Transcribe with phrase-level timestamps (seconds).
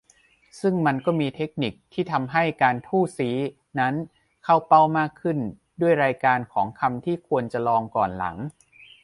[0.61, 3.35] ซึ่งมันก็มีเทคนิคที่ทำให้การ "ทู่ซี้"
[3.79, 3.93] นั้น
[4.43, 5.37] เข้าเป้ามากขึ้น
[5.81, 8.35] ด้วยรายการของคำที่ควรจะลองก่อนหลัง